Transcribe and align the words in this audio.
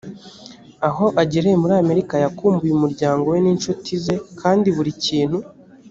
aho 0.87 1.05
agereye 1.21 1.55
muri 1.61 1.73
amerika 1.83 2.13
yakumbuye 2.23 2.71
umuryango 2.75 3.25
we 3.31 3.37
n 3.43 3.47
inshuti 3.53 3.91
ze 4.03 4.15
kandi 4.39 4.67
buri 4.77 4.91
kintu 5.05 5.37